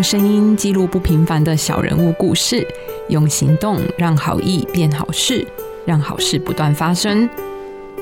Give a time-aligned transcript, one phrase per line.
[0.00, 2.66] 用声音记录不平凡的小人物故事，
[3.10, 5.46] 用行动让好意变好事，
[5.84, 7.28] 让好事不断发生。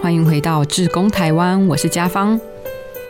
[0.01, 2.41] 欢迎回到志工台湾，我是家芳。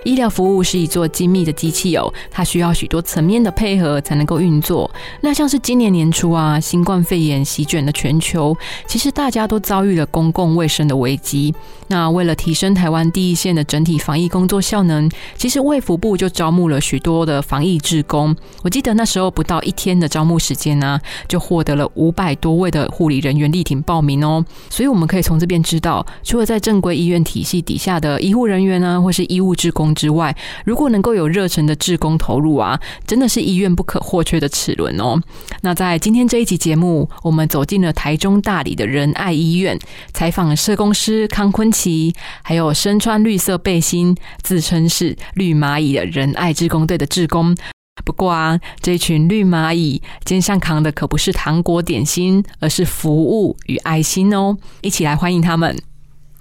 [0.09, 4.91] 医疗服务是一座精密的机器哦，它需要许多层面的配合才能够运作。
[5.21, 11.55] 那像是今年年初啊，新冠肺炎席卷了全球，其实大家都遭遇了公共卫生的危机。
[11.89, 18.35] 那为了提升台湾第一线的整体防疫工作效能，其实卫福部就招募了许多的防疫志工。
[18.63, 24.43] 我记得那时候不到一天的招募时间呢，就获得了五百多位的护理人员力挺报名哦。
[24.71, 29.95] 所以我们可以从这边知道，除了在正规医院体系底下的医护人员呢，或是医务志工。
[29.99, 30.35] 之外，
[30.65, 35.21] 如果能够有热忱的志工投入啊，真的是医院不可或缺的齿轮哦。
[35.63, 39.77] 那在今天这一集节目，我们走进了台中大理的仁爱医院，
[40.15, 47.57] 采访社工师康坤奇，还有身穿绿色背心、自称是绿蚂蚁的仁爱志工队的志工。
[48.05, 54.57] 不过啊，这群绿蚂蚁肩上扛的可不是糖果点心，而是服务与爱心哦。
[54.83, 55.77] 一起来欢迎他们。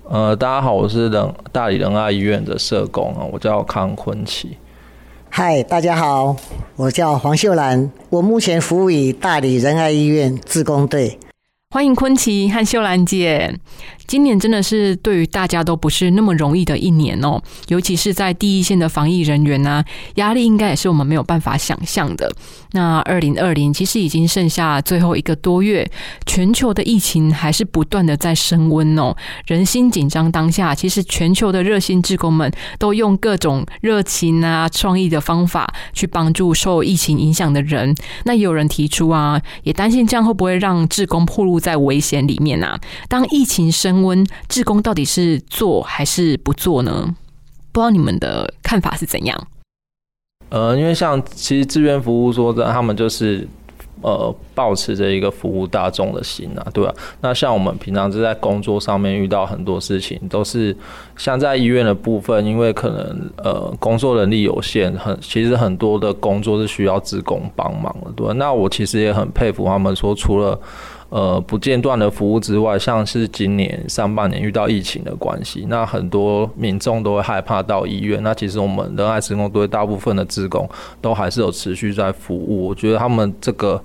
[0.09, 4.55] 呃，大家好，我是仁大理仁爱医院的社工啊，我叫康坤奇。
[5.30, 6.33] 嗨，大家好，
[6.77, 11.19] 我叫黄秀兰，我目前服务于大理仁爱医院自工队。
[11.72, 13.59] 欢迎坤奇和秀兰姐。
[14.08, 19.83] 今年真的是对于大家都不是那么容易的一年哦，尤其是在第一线的防疫人员呢，
[20.16, 22.31] 压力应该也是我们没有办法想象的。
[22.72, 25.89] 那二零二零其实已经剩下最后一个多月，
[26.25, 37.94] 全球的疫情还是不断的在升温哦，人心紧张当下，其实全球的热心志工们都用各种热情啊、创意的方法去帮助受疫情影响的人。
[38.23, 42.80] 那也有人提出啊，也担心这样会不会让志工暴露在危险里面啊？
[43.09, 47.16] 当疫情升温，志工到底是做还是不做呢？
[47.71, 49.48] 不知道你们的看法是怎样？
[50.49, 53.48] 呃，因为像其实志愿服务说的，他们就是
[54.02, 56.94] 呃，保持着一个服务大众的心啊，对吧？
[57.20, 60.76] 那像我们平常是在工作上面遇到很多事情，都是
[61.17, 68.33] 像在医院的部分，因为可能呃工作能力有限，很其实很多的工作是需要志工帮忙的，对？
[68.36, 70.58] 那我其实也很佩服他们，说除了
[71.10, 78.22] 呃，不间断的服务之外，像是今年上半年遇到疫情的关系，那很多民众都会害怕到医院。
[78.22, 80.70] 那其实我们仁爱职工队大部分的职工
[81.02, 82.68] 都还是有持续在服务。
[82.68, 83.82] 我觉得他们这个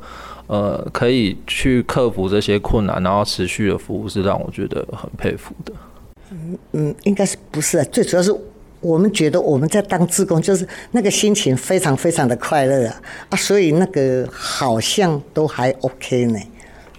[0.49, 5.73] 呃，可以去克服这些困难，然后持续的服务，是让我觉得很佩服的。
[6.33, 7.85] 嗯嗯，应该是不是？
[7.85, 8.35] 最主要是
[8.81, 16.41] 我们觉得我们在当职工，就是那个心情非常非常的快乐啊啊，所以那个好像都还 OK 呢。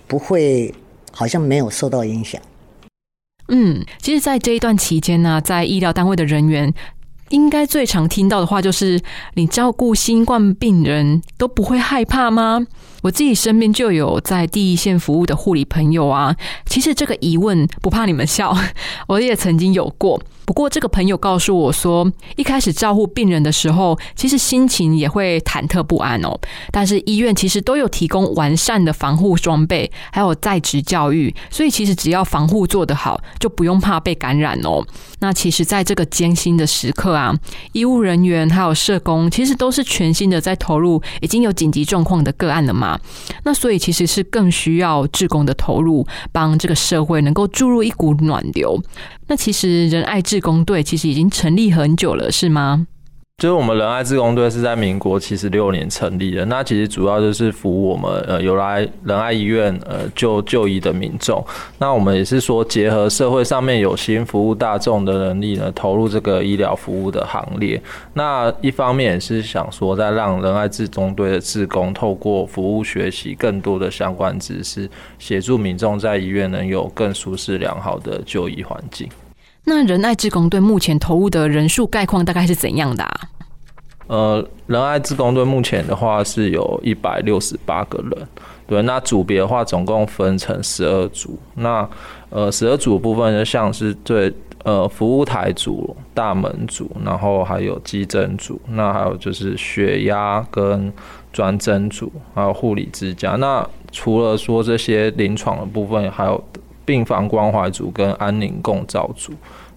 [0.07, 0.73] 不会，
[1.11, 2.41] 好像没有受到影响。
[3.49, 6.73] 嗯，其实，在这一段期间呢，在医疗单位的人员，
[7.29, 9.01] 应该最常听到的话就是：
[9.33, 12.65] 你照顾新冠病人都不会害怕吗？
[13.03, 16.35] 我自己身边就有在第一线服务的护理朋友啊。
[16.65, 18.57] 其实这个疑问不怕你们笑，
[19.07, 20.19] 我也曾经有过。
[20.45, 26.37] 不过这个朋友告诉我说，一开始照顾病人的时候，其实心情也会忐忑不安哦。
[26.69, 34.85] 但是医院其实都有提供完善的防护装备，还有在职教育，所以其实只要防护做得好，就不用怕被感染哦。
[35.19, 37.33] 那其实在这个艰辛的时刻啊，
[37.71, 42.92] 医务人员还有社工，其实都是全心的在投入已经有紧急状况的个案了嘛。
[43.43, 48.81] 那所以其实是更需要志工的投入，帮这个社会能够注入一股暖流。
[49.27, 52.87] 那其实仁爱志工队其实已经成立很久了，是吗？
[53.39, 56.45] 就是我们仁爱志工队是在民国七十六年成立的。
[56.45, 61.43] 那其实主要就是服务我们呃有来仁爱医院呃就就医的民众。
[61.79, 67.81] 那我们也是说结合社会上面有心服务大众的能力呢，投入这个医疗服务的行列。
[68.13, 79.09] 那一方面也是想说，在让仁爱志工队的志工透过服务学习更多的相关知识，协助民众在医院能有更舒适良好的就医环境。
[79.65, 83.21] 那仁爱志工队目前投入的人数概况大概是怎样的啊？
[84.07, 88.27] 呃，仁爱自工队目前的话是有一百六十八个人，
[88.67, 88.81] 对。
[88.83, 91.37] 那组别的话，总共分成十二组。
[91.55, 91.87] 那
[92.29, 94.33] 呃，十二组部分就像是对
[94.63, 100.91] 呃服务台组、大门组，然后还有急诊组，那还有就是血压跟
[101.31, 103.31] 专诊组，还有护理之家。
[103.37, 106.43] 那除了说这些临床的部分，还有。
[106.85, 109.31] 病房关怀组跟安宁共照组，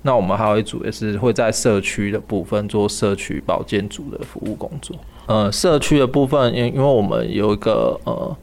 [0.06, 4.96] 那我们还有一组也是会在社区的部分做社区保健组的服务工作。
[5.26, 8.36] 呃，社区的部分，因因为我们有一个呃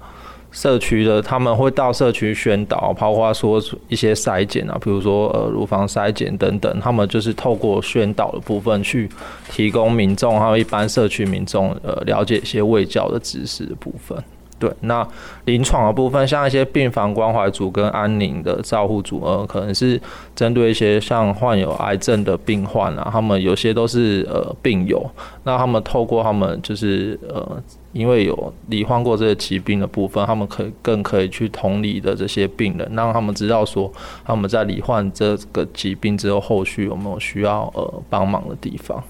[0.51, 9.09] 社区的他们会到社区宣导，包括说一些筛检啊，比如说呃乳房筛检等等，他们就是透过宣导的部分去
[9.49, 14.21] 提供民众还有一般社区民众呃了解一些卫教的知识的部分。
[14.63, 15.05] 对，那
[15.43, 19.99] 临床的部分，像一些病房关怀组跟安宁的照护组，呃，可能是
[20.33, 25.05] 针对一些像患有癌症的病患啊，他们有些都是呃病友，
[25.43, 27.61] 那他们透过他们就是呃，
[27.91, 33.91] 因为有罹患过这个疾病的部分，他们可以更可以去同理的这些病人，让他们知道说
[34.23, 39.03] 他们在罹患这个疾病之后，后续有没有需要呃帮忙的地方。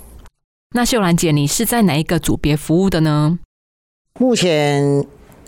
[0.75, 3.38] 那秀兰姐，你是在哪一个组别服务的呢？
[4.19, 5.05] 目前。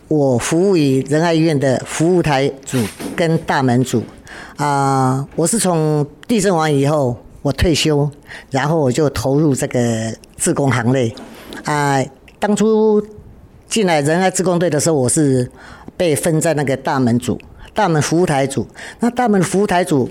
[0.07, 2.77] 我服务于仁爱医院的服务台组
[3.15, 4.03] 跟大门组，
[4.55, 8.07] 啊，我是从地震完以后我退休，
[8.51, 11.11] 然后我就投入这个自工行列，
[11.63, 11.99] 啊，
[12.37, 13.03] 当初
[13.67, 15.49] 进来仁爱自工队的时候，我是
[15.97, 17.39] 被分在那个大门组、
[17.73, 18.67] 大门服务台组。
[18.99, 20.07] 那大门服务台组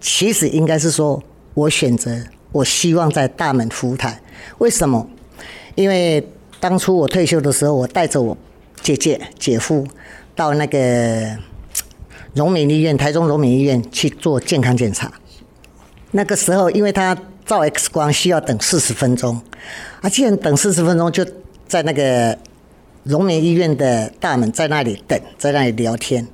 [0.00, 1.20] 其实应该是说
[1.54, 2.16] 我选择，
[2.52, 4.20] 我希望在大门服务台，
[4.58, 5.04] 为什么？
[5.74, 6.24] 因为
[6.60, 8.36] 当初我退休的时候，我带着我。
[8.84, 9.86] 姐姐、姐夫
[10.36, 11.34] 到那个
[12.34, 15.10] 荣民医院，台中荣民医院去做健康检查。
[16.10, 17.16] 那个时候，因为他
[17.46, 19.40] 照 X 光需要等四十分钟，
[20.02, 21.26] 啊，既然等四十分钟，就
[21.66, 22.38] 在那个
[23.04, 26.26] 荣民医院的大门在那里等，在那里聊天。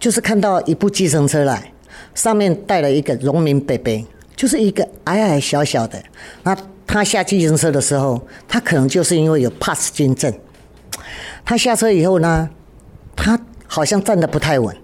[0.00, 1.70] 就是看到一部计程车来，
[2.14, 4.02] 上面带了一个荣民伯伯，
[4.34, 6.02] 就是一个矮矮小小的。
[6.42, 6.56] 那
[6.86, 10.32] 他下计程车的时候，他可能就是因为有帕斯金症。
[11.48, 12.46] 他下车以后呢，
[13.16, 14.76] 他好像站得不太稳，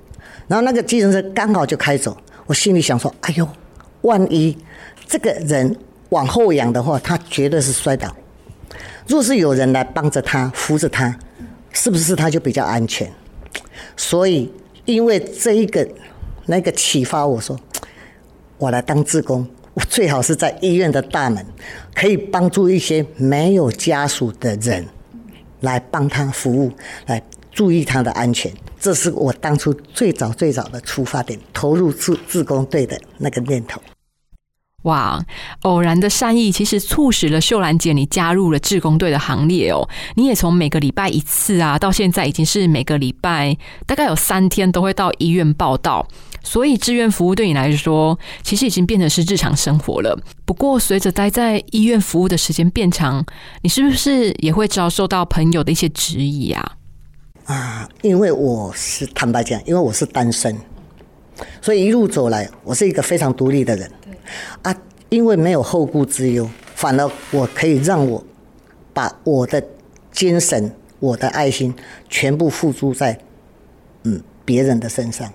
[0.48, 2.16] 然后那个计程车刚好就开走。
[2.46, 3.46] 我心里想说：“哎呦，
[4.00, 4.56] 万一
[5.06, 5.76] 这个人
[6.08, 8.16] 往后仰的话，他绝对是摔倒。
[9.06, 11.14] 若是有人来帮着他扶着他，
[11.70, 13.12] 是不是他就比较安全？”
[13.94, 14.50] 所以，
[14.86, 15.86] 因为这一个
[16.46, 17.60] 那个启发，我说
[18.56, 21.44] 我来当志工，我最好是在医院的大门，
[21.94, 24.86] 可以帮助一些没有家属的人。
[25.64, 26.72] 来帮他服务，
[27.06, 27.20] 来
[27.50, 33.80] 注意他的安全，这是我当初最早最早的出发点，投入自自工队的那个念头。
[34.84, 35.22] 哇，
[35.62, 39.86] 偶然的善意其实促使了秀兰姐你加入了志工队的行列哦。
[40.14, 46.06] 你也从每个礼拜一次啊，到现在已经是每个礼拜大概有三天都会到医院报道。
[46.42, 50.14] 所以志愿服务对你来说，其实已经变成是日常生活了。
[50.44, 53.24] 不过，随着待在医院服务的时间变长，
[53.62, 56.72] 你是不是也会遭受到朋友的一些质疑啊？
[57.46, 60.54] 啊，因为我是坦白讲，因为我是单身，
[61.62, 63.90] 所以一路走来，我是一个非常独立的人。
[64.62, 64.74] 啊，
[65.08, 68.24] 因为没有后顾之忧，反而我可以让我
[68.92, 69.62] 把我的
[70.12, 71.74] 精神、我的爱心
[72.08, 73.18] 全部付诸在
[74.02, 75.32] 嗯别人的身上，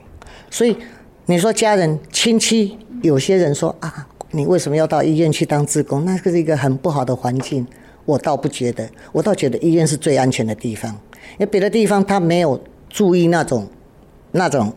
[0.50, 0.78] 所以。
[1.26, 6.04] 你说家人亲戚，有些人说啊，你为什么要到医院去当职工？
[6.04, 7.68] 那个是一个很不好的环境。
[8.04, 10.92] 我倒不觉得，我倒觉得医院是最安全的地方。
[11.34, 12.60] 因为别的地方他没有
[12.90, 13.68] 注意那种
[14.32, 14.74] 那种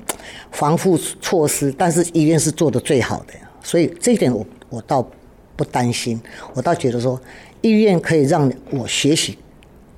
[0.50, 3.32] 防护措施，但是医院是做的最好的。
[3.62, 5.06] 所以这一点我我倒
[5.56, 6.20] 不担心。
[6.54, 7.20] 我倒觉得说，
[7.60, 9.38] 医院可以让我学习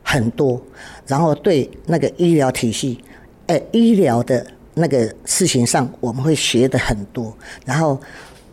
[0.02, 0.60] 很多，
[1.06, 3.02] 然后对那个医疗体系，
[3.46, 4.46] 哎，医疗的。
[4.76, 7.32] 那个事情上，我们会学的很多，
[7.64, 7.96] 然后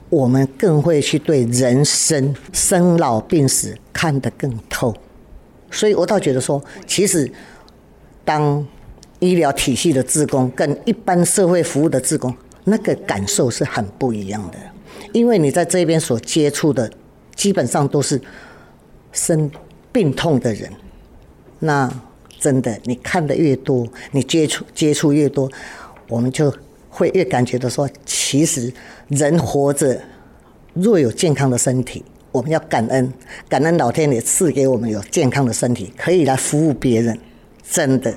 [0.07, 4.95] 我们更会去对人生生老病死看得更透，
[5.71, 7.27] 所以我倒觉得说，其实
[8.23, 8.63] 当
[9.17, 12.31] 医疗体系的职工跟一般社会服务的职工，
[12.65, 14.59] 那个感受是很不一样的，
[15.13, 16.91] 因为你在这边所接触的，
[17.35, 18.19] 基本上都是
[19.11, 19.49] 生
[19.91, 20.71] 病痛的人，
[21.59, 21.91] 那
[22.39, 25.51] 真的你看的越多，你接触接触越多。
[26.07, 26.53] 我们就
[26.89, 28.73] 会越感觉到说，其实
[29.07, 30.01] 人活着
[30.73, 33.13] 若有健康的身体，我们要感恩，
[33.47, 37.17] 感恩老天爷赐给我们有健康的身体，可以来服务别人，
[37.63, 38.13] 真的。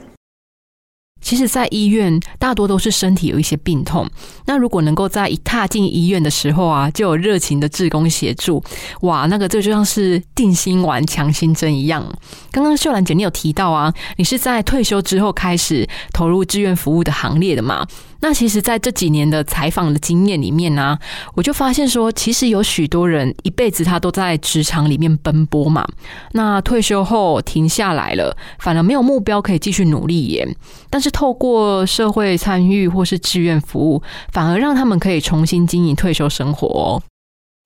[1.24, 4.06] 其实，在医院大多都是身体有一些病痛。
[4.44, 8.62] 那如果能够在一踏进医院的时候啊，就有热情的志工协助，
[9.00, 12.06] 哇，那个这就像是定心丸、强心针一样。
[12.52, 17.86] 刚刚秀兰姐你有提到啊，你是在退休之后开始投入志愿服务的行列的嘛？
[18.26, 20.98] 那其实，在这几年的采访的经验里面呢，
[21.34, 25.86] 我就发现说，其实有许多人一辈子他都在职场里面奔波嘛。
[26.32, 30.56] 那退休后停下来了，反而没有目标可以继续努力耶。
[30.88, 34.02] 但是透过社会参与或是志愿服务，
[34.32, 37.02] 反而让他们可以重新经营退休生活。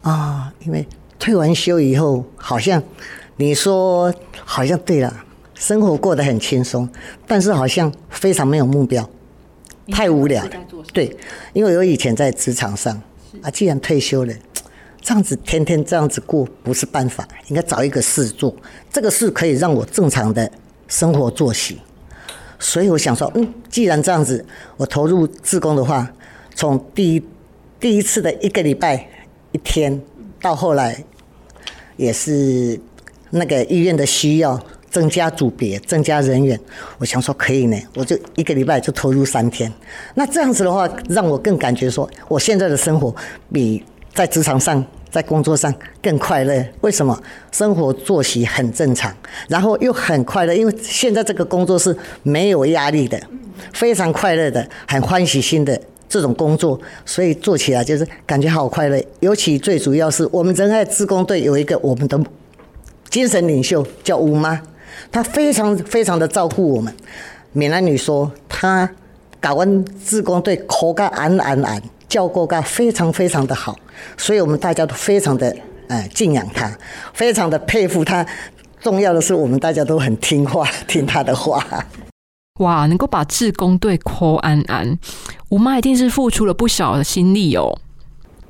[0.03, 0.85] 啊，因为
[1.21, 2.83] 退完休以后，好像
[3.37, 4.13] 你说
[4.45, 5.25] 好像对了，
[5.55, 6.89] 生活过得很轻松，
[7.29, 9.09] 但是好像非常没有目标。
[9.91, 10.51] 太无聊了。
[10.93, 11.17] 对，
[11.53, 13.01] 因为我以前在职场上
[13.43, 14.35] 啊，既然退休了，
[15.01, 18.55] 这样子天天这样子过不是办法，应该找一个事做，
[18.91, 20.51] 这个事可以让我正常的
[20.87, 21.79] 生活作息。
[22.59, 24.45] 所以我想说，嗯，既然这样子，
[24.77, 26.11] 我投入自工的话，
[26.55, 27.23] 从第一
[27.79, 29.09] 第一次的一个礼拜
[29.53, 30.01] 一天，
[30.41, 31.05] 到后来
[31.97, 32.79] 也是
[33.31, 34.61] 那个医院的需要，
[34.99, 36.59] 增加组别，增加人员，
[36.99, 39.73] 我想说可以呢，我就一个礼拜就投入三天。
[40.15, 43.15] 那这样子的话，让我更感觉说，我现在的生活
[43.53, 44.85] 比在职场上。
[45.11, 47.19] 在工作上更快乐，为什么？
[47.51, 49.11] 生活作息很正常，
[49.49, 53.19] 然后又很快乐，因为现在这个工作是没有压力的，
[53.73, 59.03] 非常快乐的，很欢喜心的这种工作，所以做起来就是感觉好快乐。
[59.21, 62.21] 尤其最主要是我们仁爱自工队有一个我们的
[63.09, 64.61] 精神领袖叫吴妈，
[65.11, 66.95] 她非常非常的照顾我们。
[67.53, 68.91] 闽南女说她
[69.41, 71.83] 搞完自工队口干安安安。
[72.09, 73.79] 教过他非常非常的好，
[74.17, 75.55] 所以我们大家都非常的
[75.89, 76.75] 呃敬仰他，
[77.13, 78.27] 非常的佩服他。
[78.81, 81.63] 重要的是，我们大家都很听话，听他的话。
[82.61, 84.99] 哇，能够把志工队 call 安安，
[85.51, 87.79] 吴妈一定是付出了不少的心力哦。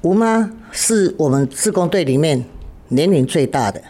[0.03, 2.45] 吴妈是我们志工队里面
[2.89, 3.81] 年龄最大的，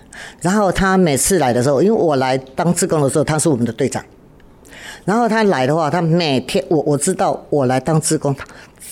[0.41, 4.05] 然后他每次来的时候，因为我来当志工的时候，他是我们的队长。
[5.05, 8.35] 然后他来的话，他每天我我知道我来当志工。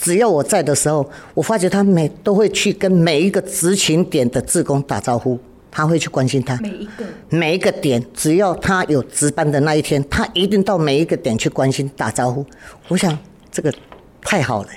[0.00, 5.38] 只要我在的时候，我发觉他每都会去跟每一个执勤点的职工打招呼，
[5.70, 6.56] 他会去关心他。
[6.62, 12.44] 每一个每一个点，只要他有值班的那一天，他一定到每一个点去关心打招呼。
[12.88, 13.18] 我想
[13.50, 13.72] 这个
[14.22, 14.68] 太好了，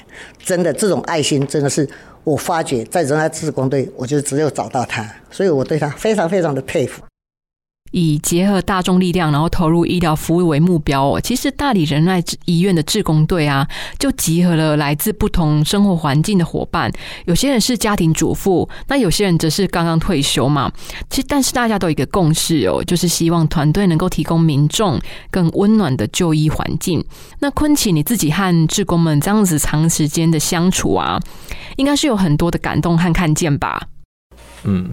[0.43, 1.87] 真的这种爱心真的是
[2.23, 7.01] 我发觉在仁爱志工队，我就只有找到他，所以我对他非常非常的佩服。
[7.91, 11.19] 以结合大众力量，然后投入医疗服务为目标哦。
[11.21, 13.67] 其实大理仁爱医院的志工队啊，
[13.97, 16.91] 就集合了来自不同生活环境的伙伴。
[17.25, 20.71] 有些人是家庭主妇，那有些人则是刚刚退休嘛。
[21.09, 24.99] 其实，但是大家都有一个共识哦，就是希望团队能够提供民众
[25.31, 27.03] 更温暖的就医环境。
[27.39, 31.19] 那昆奇，你自己和志工们这样子长时间的相处啊，
[31.77, 33.87] 应该是有很多的感动和看见吧？
[34.63, 34.91] 嗯。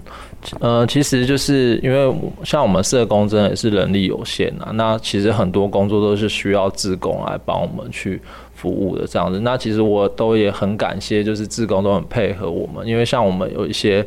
[0.60, 8.20] 呃，其实就是因为像我们社工真的也是人力有限啊，那其实很多工作都是需要自工来帮我们去
[8.54, 9.40] 服务的这样子。
[9.40, 14.06] 那其实我都也很感谢，就是自工都很配合我们，因为像我们有一些。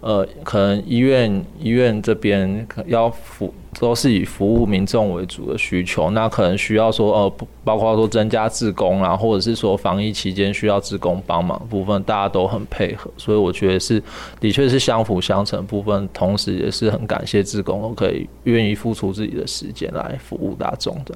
[0.00, 7.32] 呃，可能医院医院这边要服都是以服务民众为主的需求，那可能需要说呃，
[7.62, 14.02] 包括说增加志工啦，或者是说防疫期间需要志工帮忙部分，大家都很配合，所以我觉得是
[14.40, 21.14] 的确是相辅相成部分，同时也是很感谢志工可以愿意付出自己的时间来服务大众的。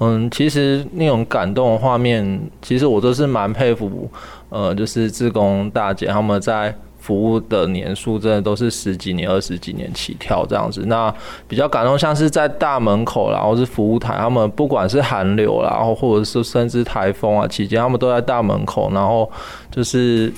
[0.00, 4.10] 嗯，其实那种感动的画面，其实我都是蛮佩服，
[4.48, 6.74] 呃，就是志工大姐他们在。
[7.08, 10.82] 服务的年数真的都是十几年、二十几年起跳这样子。
[10.88, 11.12] 那
[11.48, 19.30] 比较感动，像是在大门口，然后是服务台，他们不管是寒流，然后或者是甚至台风啊期间，他们都在大门口，然后
[19.70, 20.30] 就是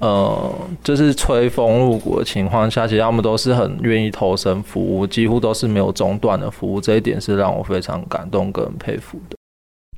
[0.00, 0.54] 呃，
[0.84, 6.78] 就是吹风入骨的情况下，其实他们都是很愿意投身服务，几乎都是没有中断的服务。
[6.78, 9.37] 这一点是让我非常感动跟佩服的。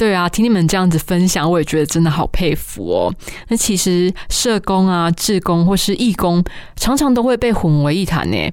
[0.01, 3.15] 对啊，听你们这样子分享，我也觉得真的好佩服哦。
[3.49, 6.43] 那其实社工啊、志工或是义工，
[6.75, 8.51] 常常都会被混为一谈呢。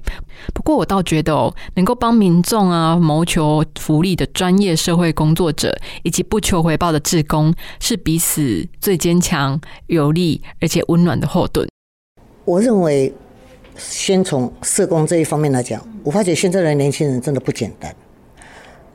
[0.52, 11.66] 不过我倒觉得哦，能够帮民众啊谋求福利的专业社会工作者，以及不求回报的志工，是彼此最坚强、有力而且温暖的后盾。
[12.44, 13.10] 我认为，
[13.78, 17.96] 先从社工这一方面来讲，我发觉现在的年轻人真的不简单。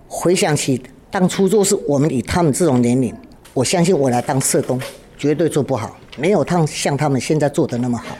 [0.08, 0.80] 回想起。
[1.14, 3.14] 当初若是我们以他们这种年龄，
[3.54, 4.82] 我相信我来当社工
[5.16, 8.18] 绝对做不好，没有他像他们现在做的那么好。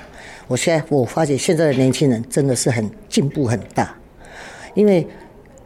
[0.48, 3.96] 我现在我发觉现在的年轻人真的是很进步很大，
[4.76, 5.08] 因为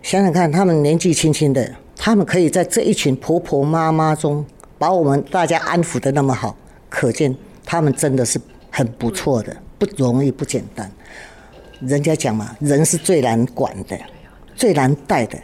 [0.02, 4.46] 想想看，他们年纪轻轻的，他们可以在这一群婆婆妈妈中
[4.78, 6.56] 把我们大家安抚的那么好，
[6.88, 8.40] 可见他们真的是
[8.72, 10.90] 很不错的，不容易不简单。
[11.82, 14.00] 人家讲嘛，人是最难管的，
[14.56, 15.38] 最难带的。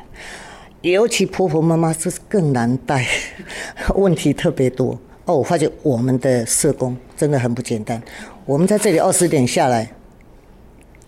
[0.91, 3.07] 尤其婆婆妈妈是更难带，
[3.95, 5.37] 问题特别多哦。
[5.37, 8.01] 我发觉我们的社工真的很不简单。
[8.45, 9.89] 我们在这里二十年下来，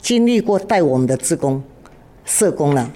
[0.02, 1.62] 经历过带我们的职工、
[2.24, 2.90] 社工呢，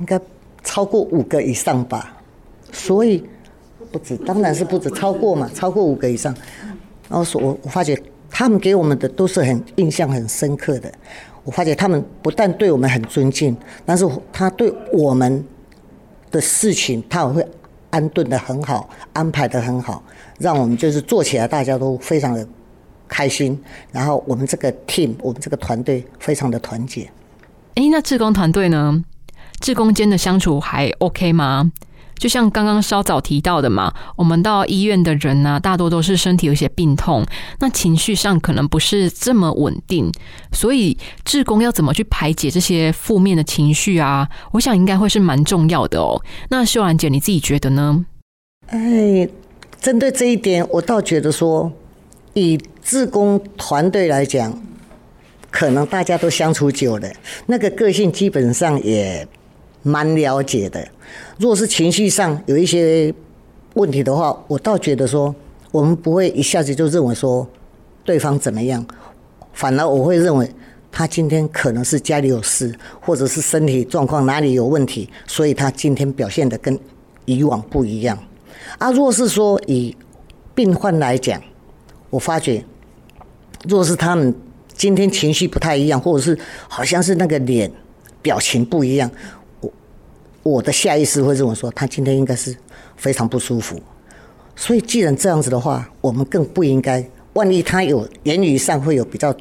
[0.00, 0.18] 应该
[0.64, 2.22] 超过五个以上吧。
[2.72, 3.22] 所以
[3.90, 6.34] 不止，当然是不止，超过嘛，超过五个以上。
[7.10, 10.90] 然后说，我我发觉他们给我们的都是很印象很深刻的。
[11.44, 15.44] 我发觉他们不但对我们很尊敬，但是他对我们。
[16.32, 17.46] 的事情，他会
[17.90, 20.02] 安顿的很好，安排的很好，
[20.38, 22.44] 让我们就是做起来大家都非常的
[23.06, 23.56] 开心。
[23.92, 27.08] 然后我们这个 team，我们这个团队非常的团结。
[27.74, 29.04] 哎，那志工团队呢？
[29.60, 31.70] 志工间的相处还 OK 吗？
[32.16, 37.24] 就像刚刚稍早提到的嘛，我们到医院的人呢，大多都是身体有些病痛，
[37.58, 40.12] 那情绪上可能不是这么稳定，
[40.52, 44.28] 所以志工要怎么去排解这些负面的情绪啊？
[44.52, 46.22] 我想应该会是蛮重要的哦。
[46.50, 48.04] 那秀兰姐你自己觉得呢？
[48.68, 49.28] 哎，
[49.80, 51.72] 针对这一点，我倒觉得说，
[52.34, 54.56] 以志工团队来讲，
[55.50, 57.08] 可能大家都相处久了，
[57.46, 59.26] 那个个性基本上也。
[59.82, 60.86] 蛮了解的，
[61.38, 63.12] 若是情绪上有一些
[63.74, 65.34] 问题的话，我倒觉得说，
[65.70, 67.46] 我们不会一下子就认为说
[68.04, 68.84] 对方怎么样，
[69.52, 70.48] 反而我会认为
[70.90, 76.78] 他今天可能是家里有事，或者是身体状况哪里有问题，所以他今天表现的跟
[77.24, 78.18] 以往不一样。
[78.78, 79.96] 啊，若是说以
[80.54, 81.42] 病患来讲，
[82.10, 82.64] 我发觉，
[83.68, 84.34] 若是他们
[84.74, 87.70] 今天情绪不太一样，或者是好像是那个脸
[88.20, 89.10] 表情不一样。
[90.42, 92.56] 我的下意识会认为说，他今天应该是
[92.96, 93.80] 非常不舒服，
[94.56, 97.04] 所以既然这样子的话，我们更不应该。
[97.34, 99.34] 万一他有言语上会有比较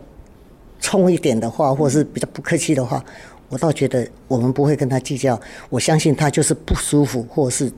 [0.79, 3.03] 冲一点的话，或者是比较不客气的话，
[3.49, 5.37] 我倒觉得我们不会跟他计较。
[5.69, 7.69] 我相信他就是不舒服，或是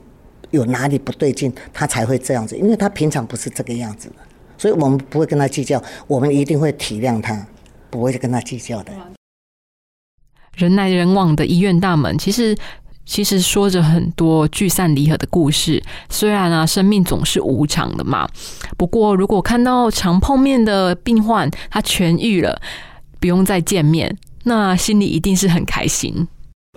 [0.50, 2.56] 有哪里不对劲，他才会这样子。
[2.56, 4.14] 因为他平常不是这个样子的，
[4.56, 5.82] 所以我们不会跟他计较。
[6.06, 7.44] 我们一定会体谅他，
[7.90, 8.92] 不会跟他计较的。
[10.56, 12.54] 人来人往的医院大门，其实。
[13.06, 18.26] 其实说着很多聚散离合的故事，虽然啊，生命总是无常的嘛。
[18.78, 22.58] 不过，如果看到常碰面的病患他痊愈了，
[23.20, 26.26] 不用再见面，那心里一定是很开心。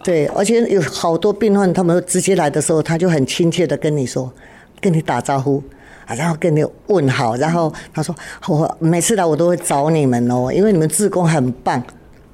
[0.03, 4.31] 对，而且有好多病患，他们直接来的时候，他就很亲切的跟你说，
[4.81, 5.63] 跟你打招呼
[6.05, 8.13] 啊，然后跟你问好，然后他说
[8.47, 11.81] ：“我每次来我都会找你们哦，因为你们志工很棒，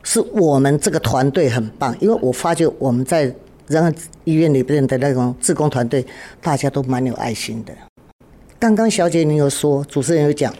[0.01, 3.32] 是我们这个团队很棒，因为我发觉我们在。”
[3.67, 3.91] 然后
[4.23, 6.06] 医院里边的那种志工团队，
[6.41, 7.73] 大家都蛮有爱心的。
[8.60, 10.54] 刚刚小姐你有说，主持人有讲，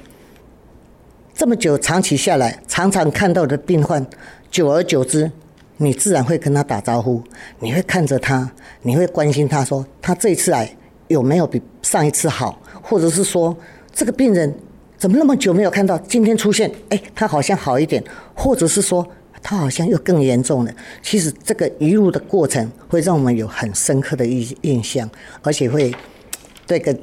[1.34, 4.06] 这么久长期下来，常常看到的病患，
[4.50, 5.32] 久而久之，
[5.78, 7.22] 你自然会跟他打招呼，
[7.60, 10.76] 你会看着他，你会关心他说，他这次来
[11.08, 13.56] 有没有比上一次好，或者是说
[13.94, 14.54] 这个病人
[14.98, 19.06] 怎么那么久没有看到，今天出现，哎，他好像好一点，或者是说。
[19.44, 20.74] 他好像又更严重了。
[21.02, 25.08] 其实这个一路的过程会让我们有很深刻的印印象，
[25.42, 25.94] 而且会
[26.66, 26.98] 对个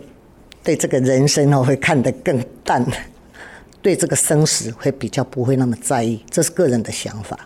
[0.65, 2.85] 对这个人生哦会看得更淡，
[3.83, 6.25] 对这个生死会比较不会那么在意。
[6.31, 7.39] 这是个人的想法。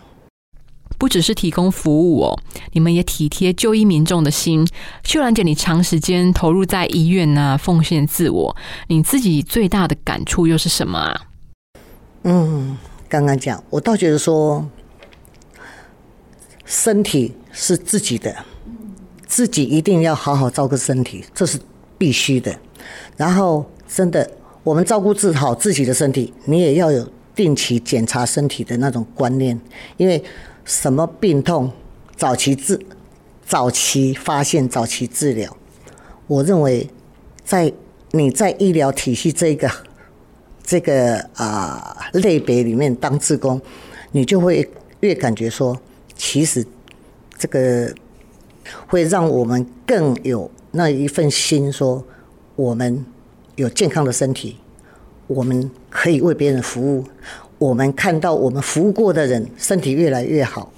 [0.96, 2.38] 不只是提供服务哦，
[2.72, 4.66] 你们也体贴就医民众的心。
[5.02, 11.26] 秀兰姐，你长时间投入在医院呢，奉献自我，你自己最大的感触又是什么啊？
[12.22, 12.78] 嗯，
[13.08, 14.64] 刚刚讲，我倒觉得说。
[16.64, 18.34] 身体是自己的，
[19.26, 21.58] 自己一定要好好照顾身体，这是
[21.98, 22.54] 必须的。
[23.16, 24.28] 然后，真的，
[24.62, 29.60] 我们照顾治好自己的身体，你也要有定期检查身体的那种观念。
[29.98, 30.22] 因为
[30.64, 31.70] 什么病痛，
[32.16, 32.80] 早期治、
[33.46, 35.54] 早期发现、早期治疗，
[36.26, 36.88] 我认为，
[37.44, 37.70] 在
[38.12, 39.70] 你在医疗体系这个
[40.64, 43.60] 这个啊类别里面当志工，
[44.12, 44.66] 你就会
[45.00, 45.78] 越感觉说。
[46.16, 46.66] 其实，
[47.36, 47.94] 这个
[48.86, 52.04] 会让我们更有那一份心，说
[52.56, 53.04] 我们
[53.56, 54.56] 有健康的身体，
[55.26, 57.04] 我们可以为别人服务，
[57.58, 60.72] 我们看到我们服务过的人身体越来越好，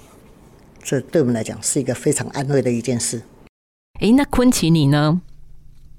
[0.83, 3.21] 这对我们来讲是一个非常安慰的一件事。
[3.99, 5.21] 诶，那昆奇你呢？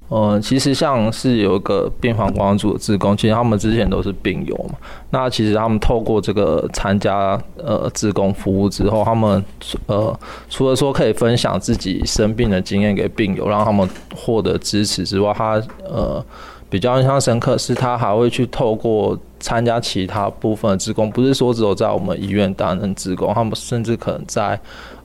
[0.09, 4.79] 呃，其实像是有一个病房关注的职工，其实他们之前都是病友嘛。
[5.11, 9.45] 那其实他们透过这个参加呃职工服务之后，他们
[9.87, 10.19] 呃
[10.49, 16.25] 除了说可以分享自己生病的经验给病友，让他们获得支持之外，他呃
[16.71, 24.59] 比较印象深刻是他还会去透过参加其他部分的职工，不是说只有在我们医院担任职工，他们甚至可能在。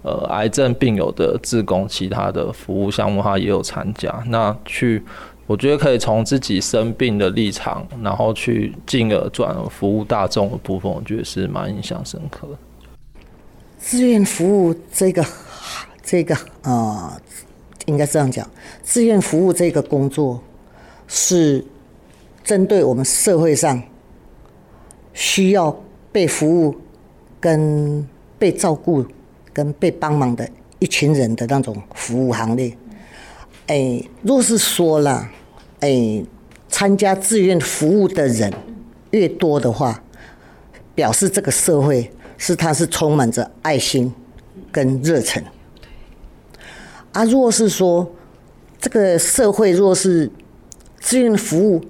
[0.06, 4.14] 呃，癌症病友的职工，其他的服务项目，他也有参加。
[4.28, 5.02] 那去，
[5.48, 12.58] 我觉得可以从自己生病的立场，然后去进而转服务大众的部分，我觉得是蛮印象深刻的。
[13.80, 15.26] 志愿服务这个，
[16.04, 17.18] 这个啊，
[17.86, 18.46] 应该这样讲，
[18.84, 20.44] 志愿服务这个工作
[21.08, 21.64] 是
[22.44, 23.82] 针对我们社会上
[25.14, 26.76] 需要被服务
[27.40, 29.06] 跟被照顾。
[29.56, 32.76] 跟被帮忙的一群人的那种服务行列，
[33.68, 35.30] 哎，若是说了，
[35.80, 36.26] 哎，
[36.70, 38.52] 参加志愿服务的人
[39.12, 40.02] 越多的话，
[40.96, 44.12] 表示这个社会是它是充满着爱心
[44.72, 45.44] 跟热忱。
[47.12, 48.12] 啊，若是说
[48.82, 50.28] 这个社会若是
[51.04, 51.84] 志愿服务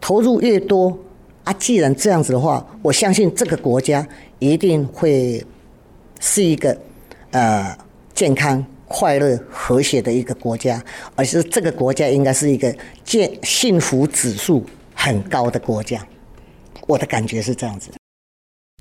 [0.00, 0.96] 投入越多，
[1.42, 4.06] 啊，既然这样子的话，我相信这个国家
[4.38, 5.44] 一定会
[6.20, 6.78] 是一个
[7.32, 7.76] 呃
[8.14, 10.82] 健康、快乐、和谐的一个国家，
[11.16, 12.72] 而是这个国家应该是一个
[13.04, 16.00] 健幸福指数很高的国家。
[16.86, 17.90] 我的感觉是这样子。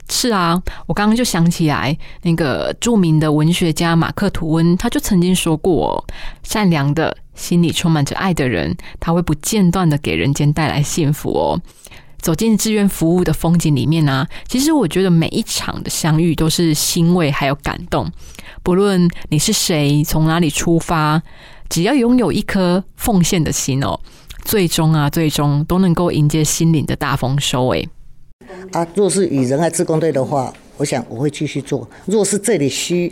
[0.10, 6.04] 是啊，我刚刚就想起来，那个著名的文学家马克吐温，他就曾经说过：
[6.44, 11.62] 善良的心里充满着爱的人，他会不间断的给人间带来幸福哦。
[12.20, 18.10] 走进志愿服务的风景里面呢，其实我觉得每一场的相遇都是欣慰还有感动。
[18.64, 21.22] 不论你是谁，从哪里出发，
[21.70, 24.00] 只要拥有一颗奉献的心哦，
[24.46, 27.68] 最终啊，最终都能够迎接心灵的大丰收。
[27.68, 27.88] 诶。
[28.72, 31.88] 啊，若是以仁爱志工队的话，我想我会继续做。
[32.06, 33.12] 若是这里需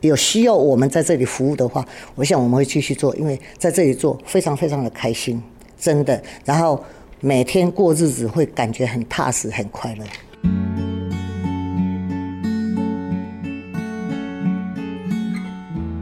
[0.00, 5.42] 有需要我们在这里服务的话，我想我们会继续做，因为在这里做非常非常的开心，
[5.78, 6.22] 真的。
[6.44, 6.82] 然后
[7.20, 10.04] 每天过日子会感觉很踏实、很快乐。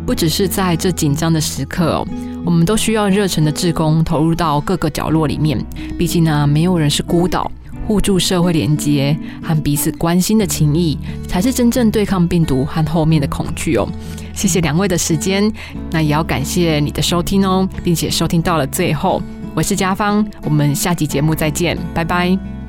[0.04, 2.06] 不只是在这紧张的时刻哦，
[2.44, 5.58] 我们都需要热忱的志工投入到各个角落里面。
[5.96, 7.50] 毕竟呢，没有人是孤岛。
[7.86, 13.88] 互助社会连接和彼此关心的情谊，才是真正对抗病毒和后面的恐惧哦。
[14.34, 15.52] 谢谢两位的时间，
[15.90, 19.22] 那也要感谢你的收听哦，并且收听到了最后，
[19.54, 22.61] 我是嘉芳，我们下集节目再见，拜拜。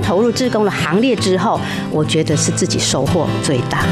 [0.00, 3.84] 投入志工的行列之后，我觉得是自己收获最大。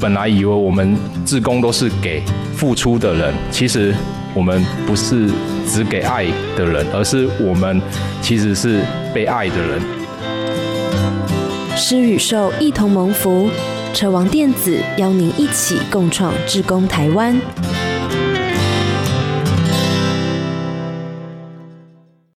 [0.00, 2.22] 本来以为我们志工都是给
[2.54, 3.94] 付出的人，其实
[4.34, 5.30] 我们不是
[5.66, 7.80] 只给爱的人，而是我们
[8.20, 8.82] 其实是
[9.14, 9.80] 被爱的人。
[11.76, 13.48] 施与受一同蒙福，
[13.94, 17.34] 车王电子邀您一起共创志工台湾。